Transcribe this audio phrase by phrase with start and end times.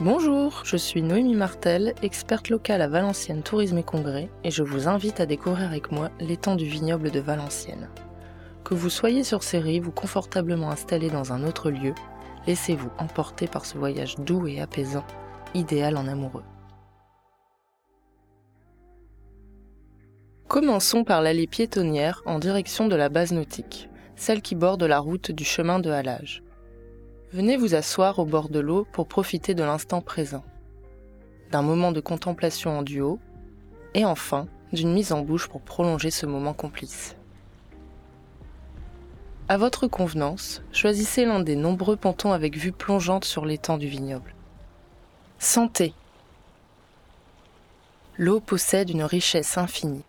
[0.00, 4.86] Bonjour, je suis Noémie Martel, experte locale à Valenciennes Tourisme et Congrès, et je vous
[4.86, 7.88] invite à découvrir avec moi l'étang du vignoble de Valenciennes.
[8.62, 11.94] Que vous soyez sur ces rives ou confortablement installé dans un autre lieu,
[12.46, 15.04] laissez-vous emporter par ce voyage doux et apaisant,
[15.54, 16.44] idéal en amoureux.
[20.46, 25.32] Commençons par l'allée piétonnière en direction de la base nautique, celle qui borde la route
[25.32, 26.44] du chemin de halage.
[27.30, 30.42] Venez vous asseoir au bord de l'eau pour profiter de l'instant présent,
[31.50, 33.18] d'un moment de contemplation en duo,
[33.92, 37.16] et enfin d'une mise en bouche pour prolonger ce moment complice.
[39.48, 44.34] À votre convenance, choisissez l'un des nombreux pontons avec vue plongeante sur l'étang du vignoble.
[45.38, 45.92] Santé
[48.16, 50.04] L'eau possède une richesse infinie.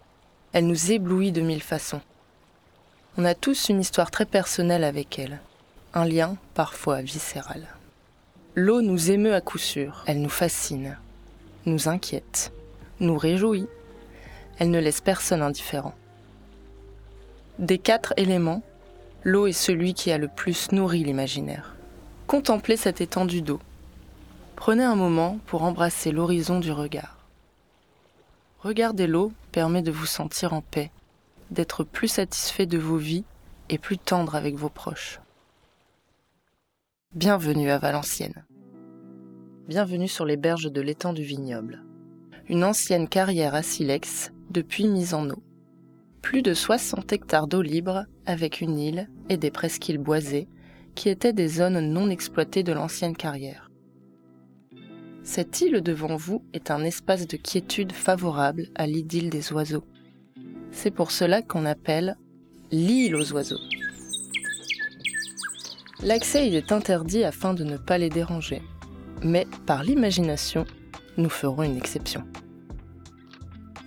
[0.54, 2.02] Elle nous éblouit de mille façons.
[3.18, 5.42] On a tous une histoire très personnelle avec elle,
[5.94, 7.68] un lien parfois viscéral.
[8.56, 10.98] L'eau nous émeut à coup sûr, elle nous fascine,
[11.66, 12.52] nous inquiète,
[13.00, 13.68] nous réjouit,
[14.58, 15.96] elle ne laisse personne indifférent.
[17.58, 18.62] Des quatre éléments,
[19.24, 21.76] l'eau est celui qui a le plus nourri l'imaginaire.
[22.28, 23.60] Contemplez cette étendue d'eau.
[24.56, 27.18] Prenez un moment pour embrasser l'horizon du regard.
[28.62, 30.92] Regarder l'eau permet de vous sentir en paix,
[31.50, 33.24] d'être plus satisfait de vos vies
[33.70, 35.20] et plus tendre avec vos proches.
[37.16, 38.46] Bienvenue à Valenciennes.
[39.68, 41.84] Bienvenue sur les berges de l'étang du vignoble.
[42.48, 45.42] Une ancienne carrière à silex, depuis mise en eau.
[46.22, 50.48] Plus de 60 hectares d'eau libre avec une île et des presqu'îles boisées
[50.94, 53.72] qui étaient des zones non exploitées de l'ancienne carrière.
[55.24, 59.84] Cette île devant vous est un espace de quiétude favorable à l'idylle des oiseaux.
[60.70, 62.18] C'est pour cela qu'on appelle
[62.70, 63.79] l'île aux oiseaux.
[66.02, 68.62] L'accès y est interdit afin de ne pas les déranger,
[69.24, 70.66] mais par l'imagination,
[71.18, 72.26] nous ferons une exception.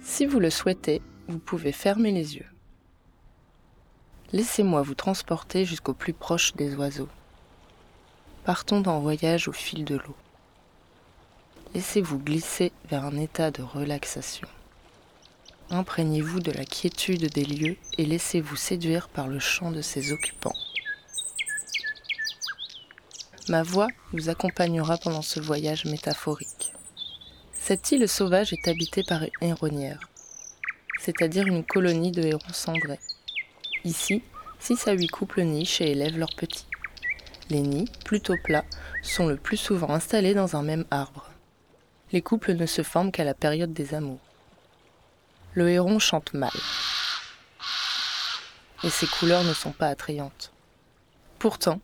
[0.02, 2.46] Si vous le souhaitez, vous pouvez fermer les yeux.
[4.33, 7.08] Laissez-moi vous transporter jusqu'au plus proche des oiseaux.
[8.45, 10.17] Partons en voyage au fil de l'eau
[11.74, 14.48] laissez-vous glisser vers un état de relaxation.
[15.70, 20.52] Imprégnez-vous de la quiétude des lieux et laissez-vous séduire par le chant de ses occupants.
[23.48, 26.73] Ma voix vous accompagnera pendant ce voyage métaphorique.
[27.53, 30.01] Cette île sauvage est habitée par une héronnière,
[31.01, 33.01] c'est-à-dire une colonie de hérons cendrés.
[33.85, 34.23] Ici,
[34.61, 36.67] 6 à 8 couples nichent et élèvent leurs petits.
[37.51, 38.64] Les nids, plutôt plats,
[39.02, 41.33] sont le plus souvent installés dans un même arbre
[42.13, 44.20] les couples ne se forment qu'à la période des amours.
[45.55, 46.52] Le héron chante mal.
[48.85, 50.52] Et ses couleurs ne sont pas attrayantes.
[51.39, 51.81] Pourtant,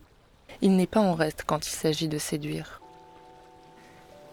[0.62, 2.80] il n'est pas en reste quand il s'agit de séduire.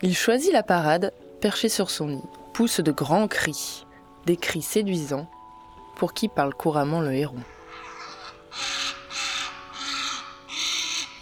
[0.02, 3.86] Il choisit la parade, perché sur son nid, pousse de grands cris,
[4.26, 5.28] des cris séduisants,
[5.96, 7.40] pour qui parle couramment le héron.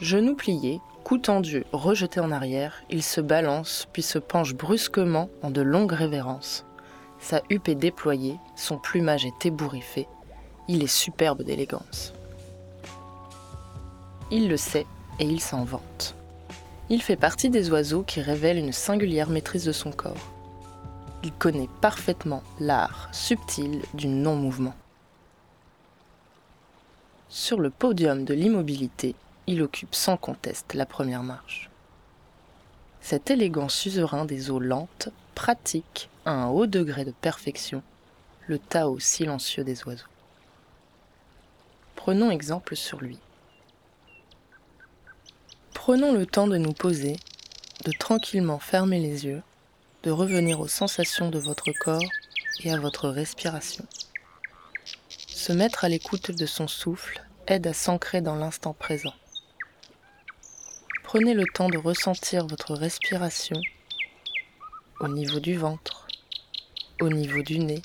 [0.02, 5.52] Genoux pliés, Cou tendu, rejeté en arrière, il se balance puis se penche brusquement en
[5.52, 6.66] de longues révérences.
[7.19, 10.08] Sa huppe est déployée, son plumage est ébouriffé,
[10.69, 12.13] il est superbe d'élégance.
[14.35, 14.88] Il le sait
[15.19, 16.16] et il s'en vante.
[16.89, 20.31] Il fait partie des oiseaux qui révèlent une singulière maîtrise de son corps.
[21.23, 24.73] Il connaît parfaitement l'art subtil du non-mouvement.
[27.29, 29.13] Sur le podium de l'immobilité,
[29.45, 31.69] il occupe sans conteste la première marche.
[33.01, 37.83] Cet élégant suzerain des eaux lentes pratique à un haut degré de perfection
[38.47, 40.07] le Tao silencieux des oiseaux.
[41.95, 43.19] Prenons exemple sur lui.
[45.85, 47.17] Prenons le temps de nous poser,
[47.83, 49.44] de tranquillement fermer les yeux,
[50.03, 52.09] de revenir aux sensations de votre corps
[52.63, 53.85] et à votre respiration.
[55.09, 59.13] Se mettre à l'écoute de son souffle aide à s'ancrer dans l'instant présent.
[61.03, 63.59] Prenez le temps de ressentir votre respiration
[65.01, 66.07] au niveau du ventre,
[67.01, 67.81] au niveau du nez,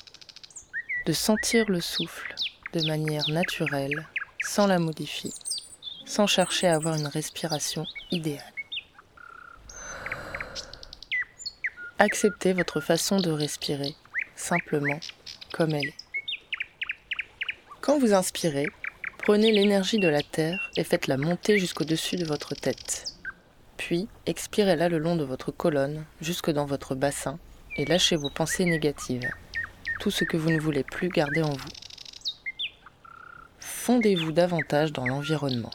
[1.05, 2.33] de sentir le souffle
[2.71, 4.07] de manière naturelle,
[4.41, 5.31] sans la modifier,
[6.09, 8.41] sans chercher à avoir une respiration idéale.
[11.99, 13.93] Acceptez votre façon de respirer,
[14.35, 14.99] simplement
[15.53, 15.97] comme elle est.
[17.81, 18.65] Quand vous inspirez,
[19.19, 23.13] prenez l'énergie de la Terre et faites-la monter jusqu'au-dessus de votre tête.
[23.77, 27.37] Puis, expirez-la le long de votre colonne, jusque dans votre bassin,
[27.77, 29.29] et lâchez vos pensées négatives,
[29.99, 31.69] tout ce que vous ne voulez plus garder en vous.
[33.59, 35.71] Fondez-vous davantage dans l'environnement.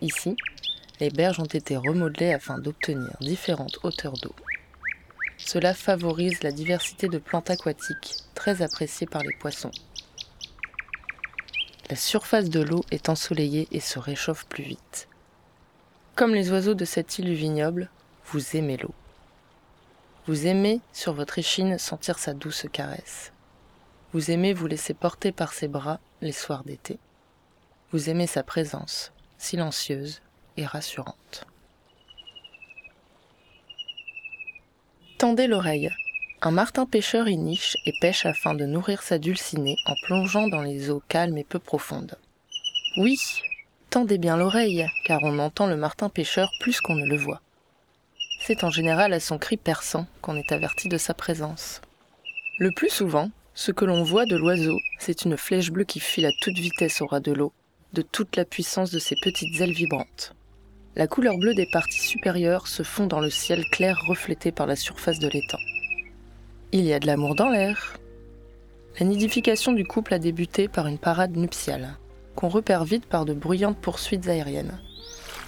[0.00, 0.36] Ici,
[1.00, 4.34] Les berges ont été remodelées afin d'obtenir différentes hauteurs d'eau.
[5.36, 9.70] Cela favorise la diversité de plantes aquatiques, très appréciées par les poissons.
[11.88, 15.08] La surface de l'eau est ensoleillée et se réchauffe plus vite.
[16.16, 17.88] Comme les oiseaux de cette île du vignoble,
[18.26, 18.94] vous aimez l'eau.
[20.26, 23.32] Vous aimez, sur votre échine, sentir sa douce caresse.
[24.12, 26.98] Vous aimez vous laisser porter par ses bras les soirs d'été.
[27.92, 30.20] Vous aimez sa présence, silencieuse
[30.56, 31.46] et rassurante.
[35.16, 35.90] Tendez l'oreille.
[36.40, 40.62] Un martin pêcheur y niche et pêche afin de nourrir sa dulcinée en plongeant dans
[40.62, 42.16] les eaux calmes et peu profondes.
[42.96, 43.18] Oui,
[43.90, 47.40] tendez bien l'oreille, car on entend le martin pêcheur plus qu'on ne le voit.
[48.40, 51.80] C'est en général à son cri perçant qu'on est averti de sa présence.
[52.58, 56.26] Le plus souvent, ce que l'on voit de l'oiseau, c'est une flèche bleue qui file
[56.26, 57.52] à toute vitesse au ras de l'eau,
[57.92, 60.34] de toute la puissance de ses petites ailes vibrantes.
[60.96, 64.76] La couleur bleue des parties supérieures se fond dans le ciel clair reflété par la
[64.76, 65.58] surface de l'étang.
[66.72, 67.98] Il y a de l'amour dans l'air.
[68.98, 71.96] La nidification du couple a débuté par une parade nuptiale,
[72.34, 74.78] qu'on repère vite par de bruyantes poursuites aériennes.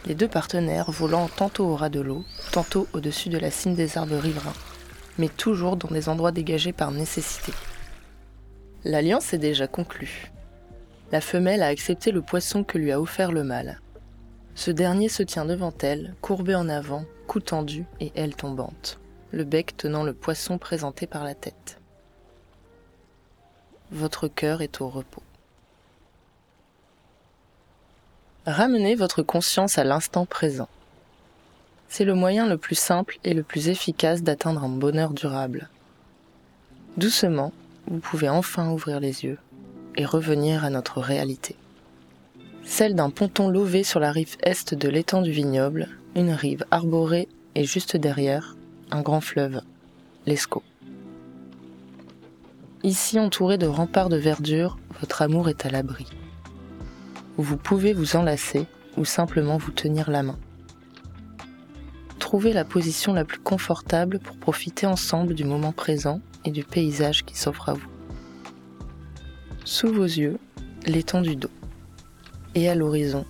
[0.06, 3.98] Les deux partenaires volant tantôt au ras de l'eau, tantôt au-dessus de la cime des
[3.98, 4.54] arbres riverains,
[5.18, 7.52] mais toujours dans des endroits dégagés par nécessité.
[8.84, 10.30] L'alliance est déjà conclue.
[11.12, 13.80] La femelle a accepté le poisson que lui a offert le mâle.
[14.54, 18.98] Ce dernier se tient devant elle, courbé en avant, cou tendu et aile tombante,
[19.32, 21.80] le bec tenant le poisson présenté par la tête.
[23.90, 25.22] Votre cœur est au repos.
[28.46, 30.68] Ramenez votre conscience à l'instant présent.
[31.88, 35.68] C'est le moyen le plus simple et le plus efficace d'atteindre un bonheur durable.
[36.96, 37.52] Doucement,
[37.88, 39.38] vous pouvez enfin ouvrir les yeux
[39.96, 41.56] et revenir à notre réalité.
[42.64, 47.28] Celle d'un ponton lové sur la rive est de l'étang du vignoble, une rive arborée
[47.54, 48.56] et juste derrière,
[48.90, 49.62] un grand fleuve,
[50.26, 50.62] l'Escaut.
[52.82, 56.06] Ici entouré de remparts de verdure, votre amour est à l'abri.
[57.36, 58.66] Vous pouvez vous enlacer
[58.96, 60.38] ou simplement vous tenir la main.
[62.18, 67.24] Trouvez la position la plus confortable pour profiter ensemble du moment présent et du paysage
[67.24, 67.89] qui s'offre à vous.
[69.72, 70.36] Sous vos yeux,
[70.84, 71.48] l'étang du dos.
[72.56, 73.24] Et à l'horizon,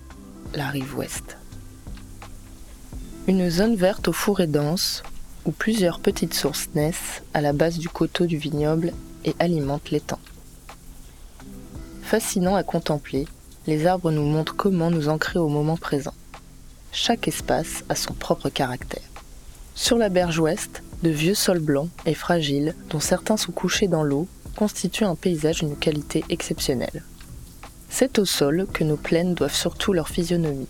[0.55, 1.37] la rive ouest.
[3.27, 5.03] Une zone verte au fourré dense,
[5.45, 8.91] où plusieurs petites sources naissent à la base du coteau du vignoble
[9.23, 10.17] et alimentent l'étang.
[12.01, 13.27] Fascinant à contempler,
[13.67, 16.15] les arbres nous montrent comment nous ancrer au moment présent.
[16.91, 19.07] Chaque espace a son propre caractère.
[19.75, 24.03] Sur la berge ouest, de vieux sols blancs et fragiles, dont certains sont couchés dans
[24.03, 24.27] l'eau,
[24.61, 27.01] constituent un paysage d'une qualité exceptionnelle.
[27.89, 30.67] C'est au sol que nos plaines doivent surtout leur physionomie.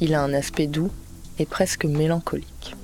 [0.00, 0.90] Il a un aspect doux
[1.38, 2.74] et presque mélancolique.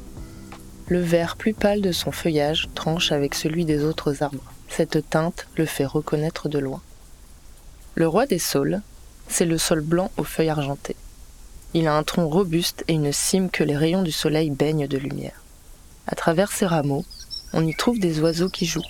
[0.88, 4.52] Le vert plus pâle de son feuillage tranche avec celui des autres arbres.
[4.68, 6.82] Cette teinte le fait reconnaître de loin.
[7.94, 8.82] Le roi des saules,
[9.28, 10.96] c'est le sol blanc aux feuilles argentées.
[11.72, 14.98] Il a un tronc robuste et une cime que les rayons du soleil baignent de
[14.98, 15.42] lumière.
[16.06, 17.06] À travers ses rameaux,
[17.54, 18.82] on y trouve des oiseaux qui jouent.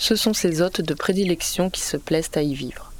[0.00, 2.90] Ce sont ses hôtes de prédilection qui se plaisent à y vivre.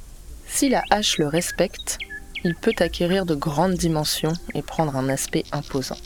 [0.45, 1.97] Si la hache le respecte,
[2.43, 5.97] il peut acquérir de grandes dimensions et prendre un aspect imposant.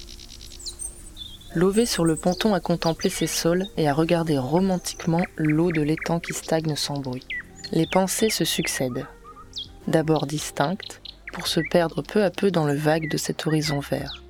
[1.54, 6.22] Lové sur le ponton à contempler ses sols et à regarder romantiquement l'eau de l'étang
[6.22, 7.28] qui stagne sans bruit.
[7.74, 9.06] Les pensées se succèdent,
[9.90, 11.02] d'abord distinctes,
[11.34, 14.24] pour se perdre peu à peu dans le vague de cet horizon vert.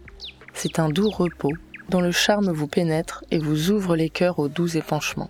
[0.56, 1.54] C'est un doux repos
[1.90, 5.30] dont le charme vous pénètre et vous ouvre les cœurs aux doux épanchements.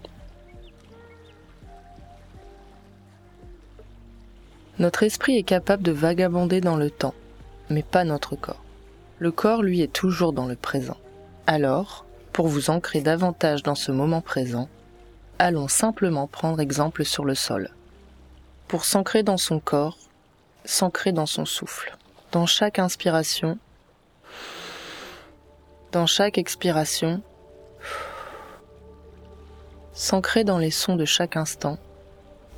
[4.78, 7.14] Notre esprit est capable de vagabonder dans le temps,
[7.70, 8.64] mais pas notre corps.
[9.20, 10.98] Le corps, lui, est toujours dans le présent.
[11.48, 14.68] Alors, pour vous ancrer davantage dans ce moment présent,
[15.40, 17.70] allons simplement prendre exemple sur le sol.
[18.68, 19.98] Pour s'ancrer dans son corps,
[20.66, 21.96] s'ancrer dans son souffle.
[22.34, 23.58] Dans chaque inspiration,
[25.94, 27.22] dans chaque expiration,
[29.94, 31.78] s'ancrer dans les sons de chaque instant,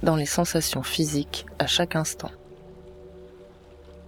[0.03, 2.31] dans les sensations physiques à chaque instant.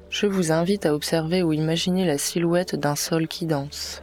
[0.10, 4.02] Je vous invite à observer ou imaginer la silhouette d'un sol qui danse.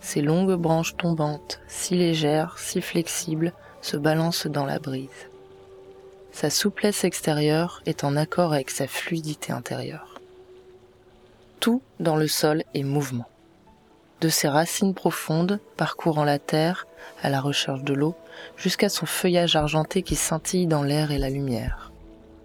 [0.00, 5.30] Ses longues branches tombantes, si légères, si flexibles, se balancent dans la brise.
[6.32, 10.20] Sa souplesse extérieure est en accord avec sa fluidité intérieure.
[11.60, 13.26] Tout dans le sol est mouvement
[14.20, 16.86] de ses racines profondes parcourant la terre
[17.22, 18.14] à la recherche de l'eau
[18.56, 21.92] jusqu'à son feuillage argenté qui scintille dans l'air et la lumière.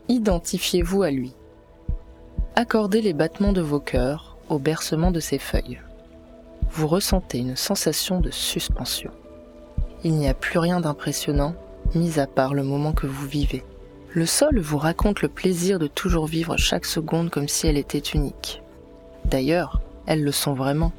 [0.08, 1.34] Identifiez-vous à lui.
[2.56, 5.80] Accordez les battements de vos cœurs au bercement de ses feuilles.
[6.72, 9.12] vous ressentez une sensation de suspension.
[10.04, 11.54] Il n'y a plus rien d'impressionnant,
[11.96, 13.64] mis à part le moment que vous vivez.
[14.14, 18.00] Le sol vous raconte le plaisir de toujours vivre chaque seconde comme si elle était
[18.00, 18.62] unique.
[19.26, 20.92] D'ailleurs, elles le sont vraiment.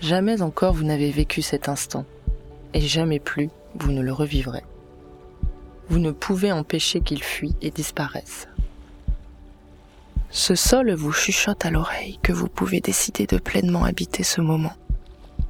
[0.00, 2.04] Jamais encore vous n'avez vécu cet instant,
[2.74, 4.64] et jamais plus vous ne le revivrez.
[5.88, 8.48] Vous ne pouvez empêcher qu'il fuit et disparaisse.
[10.30, 14.74] Ce sol vous chuchote à l'oreille que vous pouvez décider de pleinement habiter ce moment,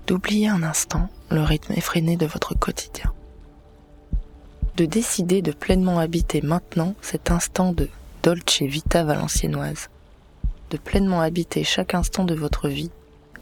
[0.06, 3.12] d'oublier un instant le rythme effréné de votre quotidien
[4.80, 7.90] de décider de pleinement habiter maintenant cet instant de
[8.22, 9.90] dolce vita valenciennoise,
[10.70, 12.90] de pleinement habiter chaque instant de votre vie,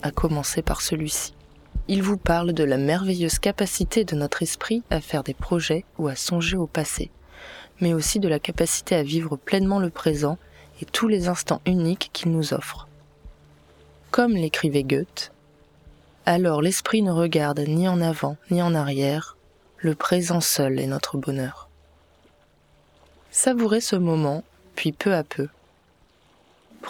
[0.03, 1.35] à commencer par celui-ci.
[1.89, 6.09] Il vous parle de la merveilleuse capacité de notre esprit à faire des projets ou
[6.09, 7.11] à songer au passé,
[7.81, 10.39] mais aussi de la capacité à vivre pleinement le présent
[10.81, 12.87] et tous les instants uniques qu'il nous offre.
[14.11, 15.33] Comme l'écrivait Goethe,
[16.27, 19.37] alors l'esprit ne regarde ni en avant ni en arrière,
[19.79, 21.69] le présent seul est notre bonheur.
[23.31, 24.43] Savourez ce moment,
[24.75, 25.49] puis peu à peu.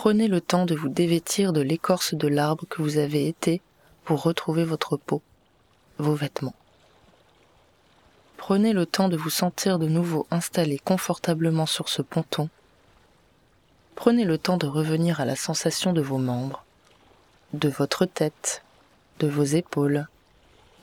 [0.00, 3.60] Prenez le temps de vous dévêtir de l'écorce de l'arbre que vous avez été
[4.04, 5.22] pour retrouver votre peau,
[5.98, 6.54] vos vêtements.
[8.36, 12.48] Prenez le temps de vous sentir de nouveau installé confortablement sur ce ponton.
[13.96, 16.64] Prenez le temps de revenir à la sensation de vos membres,
[17.52, 18.62] de votre tête,
[19.18, 20.06] de vos épaules,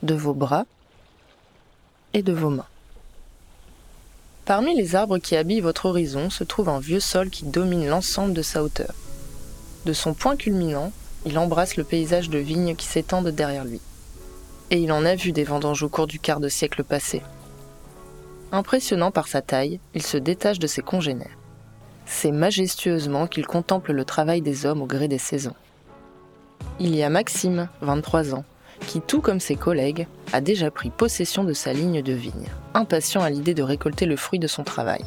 [0.02, 0.66] de vos bras
[2.12, 2.68] et de vos mains.
[4.44, 8.34] Parmi les arbres qui habillent votre horizon se trouve un vieux sol qui domine l'ensemble
[8.34, 8.92] de sa hauteur.
[9.86, 10.90] De son point culminant,
[11.26, 13.80] il embrasse le paysage de vignes qui s'étendent derrière lui.
[14.72, 17.22] Et il en a vu des vendanges au cours du quart de siècle passé.
[18.50, 21.38] Impressionnant par sa taille, il se détache de ses congénères.
[22.04, 25.54] C'est majestueusement qu'il contemple le travail des hommes au gré des saisons.
[26.80, 28.44] Il y a Maxime, 23 ans,
[28.88, 33.22] qui, tout comme ses collègues, a déjà pris possession de sa ligne de vigne, impatient
[33.22, 35.04] à l'idée de récolter le fruit de son travail.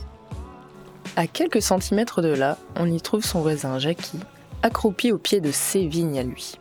[1.17, 4.19] À quelques centimètres de là, on y trouve son voisin Jackie,
[4.61, 6.55] accroupi au pied de ses vignes à lui,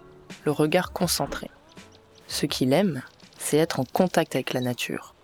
[0.44, 1.50] le regard concentré.
[2.28, 3.02] Ce qu'il aime,
[3.38, 5.14] c'est être en contact avec la nature.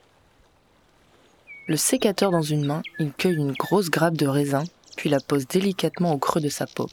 [1.66, 4.64] Le sécateur dans une main, il cueille une grosse grappe de raisin,
[4.96, 6.88] puis la pose délicatement au creux de sa paume.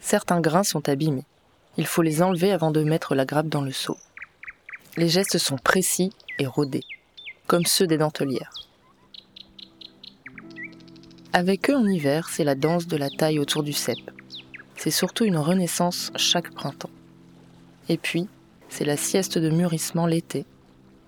[0.00, 1.26] Certains grains sont abîmés,
[1.78, 3.96] il faut les enlever avant de mettre la grappe dans le seau.
[4.96, 6.84] Les gestes sont précis et rodés,
[7.46, 8.52] comme ceux des dentelières.
[11.32, 13.96] Avec eux en hiver, c'est la danse de la taille autour du cep.
[14.82, 16.90] C'est surtout une renaissance chaque printemps.
[17.88, 18.26] Et puis,
[18.68, 20.44] c'est la sieste de mûrissement l'été.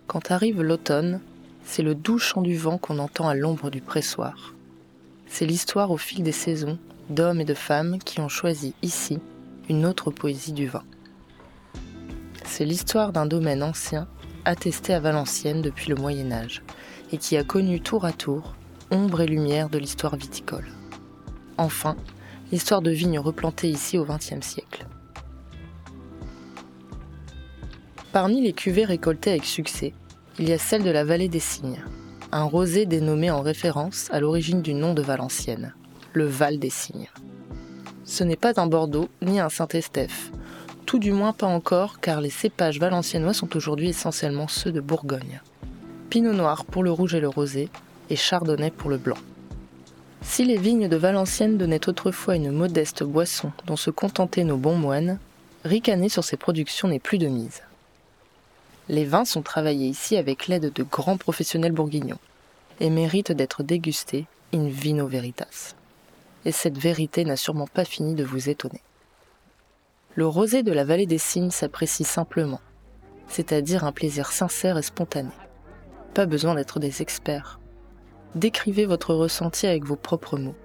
[0.07, 1.21] Quand arrive l'automne,
[1.64, 4.54] c'est le doux chant du vent qu'on entend à l'ombre du pressoir.
[5.26, 6.78] C'est l'histoire au fil des saisons
[7.11, 9.19] d'hommes et de femmes qui ont choisi ici
[9.69, 10.85] une autre poésie du vin.
[12.45, 14.07] C'est l'histoire d'un domaine ancien,
[14.45, 16.62] attesté à Valenciennes depuis le Moyen Âge,
[17.11, 18.54] et qui a connu tour à tour
[18.93, 20.69] ombre et lumière de l'histoire viticole.
[21.59, 21.97] Enfin,
[22.53, 24.87] l'histoire de vignes replantées ici au XXe siècle.
[28.13, 29.93] Parmi les cuvées récoltées avec succès,
[30.39, 31.83] il y a celle de la vallée des Cygnes,
[32.33, 35.75] un rosé dénommé en référence à l'origine du nom de Valenciennes,
[36.13, 37.11] le Val des Cygnes.
[38.05, 40.31] Ce n'est pas un Bordeaux ni un Saint-Estèphe.
[40.87, 45.41] Tout du moins pas encore, car les cépages valenciennois sont aujourd'hui essentiellement ceux de Bourgogne.
[46.11, 47.71] Pinot noir pour le rouge et le rosé,
[48.11, 49.17] et chardonnay pour le blanc.
[50.25, 54.76] Si les vignes de Valenciennes donnaient autrefois une modeste boisson dont se contentaient nos bons
[54.76, 55.19] moines,
[55.64, 57.62] ricaner sur ces productions n'est plus de mise.
[58.88, 62.19] Les vins sont travaillés ici avec l'aide de grands professionnels bourguignons
[62.81, 65.75] et méritent d'être dégustés in vino veritas
[66.45, 68.83] et cette vérité n'a sûrement pas fini de vous étonner.
[70.14, 72.61] Le rosé de la vallée des cygnes s'apprécie simplement,
[73.28, 75.31] c'est-à-dire un plaisir sincère et spontané.
[76.12, 77.59] Pas besoin d'être des experts.
[78.35, 80.57] Décrivez votre ressenti avec vos propres mots.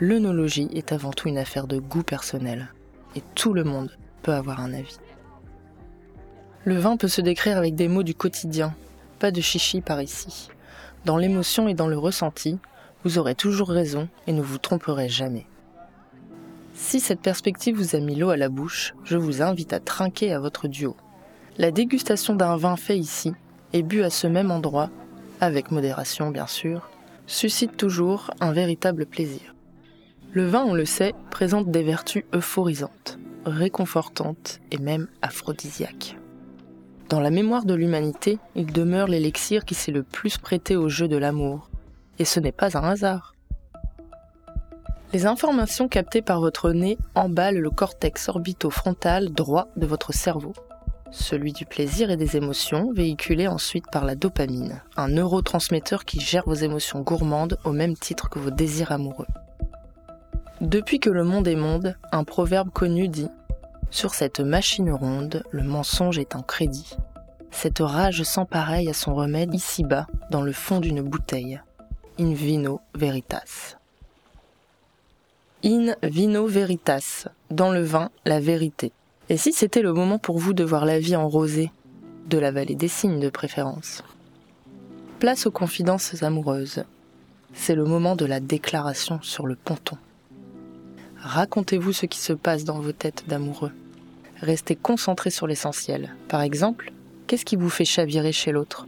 [0.00, 2.72] L'œnologie est avant tout une affaire de goût personnel,
[3.14, 3.90] et tout le monde
[4.22, 4.98] peut avoir un avis.
[6.64, 8.74] Le vin peut se décrire avec des mots du quotidien,
[9.18, 10.48] pas de chichi par ici.
[11.04, 12.58] Dans l'émotion et dans le ressenti,
[13.04, 15.46] vous aurez toujours raison et ne vous tromperez jamais.
[16.72, 20.32] Si cette perspective vous a mis l'eau à la bouche, je vous invite à trinquer
[20.32, 20.96] à votre duo.
[21.58, 23.32] La dégustation d'un vin fait ici
[23.74, 24.88] et bu à ce même endroit,
[25.40, 26.88] avec modération bien sûr,
[27.26, 29.54] suscite toujours un véritable plaisir.
[30.32, 36.16] Le vin, on le sait, présente des vertus euphorisantes, réconfortantes et même aphrodisiaques.
[37.08, 41.06] Dans la mémoire de l'humanité, il demeure l'élixir qui s'est le plus prêté au jeu
[41.06, 41.70] de l'amour,
[42.18, 43.34] et ce n'est pas un hasard.
[45.12, 50.54] Les informations captées par votre nez emballent le cortex orbitofrontal droit de votre cerveau,
[51.14, 56.44] celui du plaisir et des émotions, véhiculé ensuite par la dopamine, un neurotransmetteur qui gère
[56.44, 59.26] vos émotions gourmandes au même titre que vos désirs amoureux.
[60.60, 63.26] Depuis que le monde est monde, un proverbe connu dit⁇
[63.90, 66.96] Sur cette machine ronde, le mensonge est un crédit.
[67.50, 71.60] Cette rage sans pareil a son remède ici-bas, dans le fond d'une bouteille.
[72.18, 73.76] In vino veritas.
[75.64, 78.92] In vino veritas, dans le vin, la vérité.
[79.30, 81.70] Et si c'était le moment pour vous de voir la vie en rosée,
[82.28, 84.02] de la vallée des signes de préférence?
[85.18, 86.84] Place aux confidences amoureuses.
[87.54, 89.96] C'est le moment de la déclaration sur le ponton.
[91.16, 93.72] Racontez-vous ce qui se passe dans vos têtes d'amoureux.
[94.42, 96.14] Restez concentré sur l'essentiel.
[96.28, 96.92] Par exemple,
[97.26, 98.86] qu'est-ce qui vous fait chavirer chez l'autre?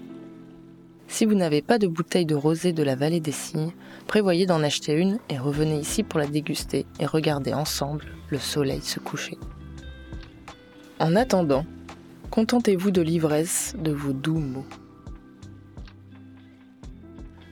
[1.08, 3.72] Si vous n'avez pas de bouteille de rosée de la vallée des cygnes,
[4.06, 8.82] prévoyez d'en acheter une et revenez ici pour la déguster et regarder ensemble le soleil
[8.82, 9.38] se coucher.
[10.98, 11.66] En attendant,
[12.30, 14.64] contentez-vous de l'ivresse de vos doux mots.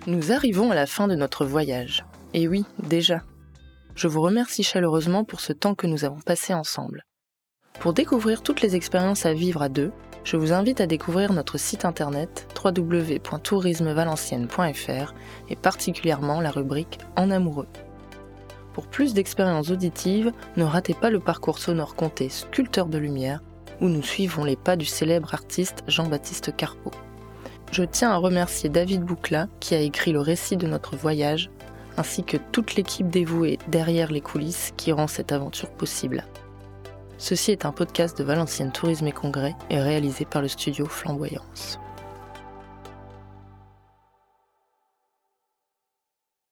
[0.06, 2.06] Nous arrivons à la fin de notre voyage.
[2.32, 3.22] Et oui, déjà.
[3.94, 7.04] Je vous remercie chaleureusement pour ce temps que nous avons passé ensemble.
[7.80, 9.92] Pour découvrir toutes les expériences à vivre à deux,
[10.24, 15.14] je vous invite à découvrir notre site internet www.tourismevalencienne.fr
[15.50, 17.68] et particulièrement la rubrique En amoureux.
[18.74, 23.40] Pour plus d'expériences auditives, ne ratez pas le parcours sonore compté Sculpteur de lumière,
[23.80, 26.90] où nous suivons les pas du célèbre artiste Jean-Baptiste Carpeau.
[27.70, 31.50] Je tiens à remercier David Boucla qui a écrit le récit de notre voyage,
[31.96, 36.24] ainsi que toute l'équipe dévouée derrière les coulisses qui rend cette aventure possible.
[37.16, 41.78] Ceci est un podcast de Valenciennes Tourisme et Congrès et réalisé par le studio Flamboyance.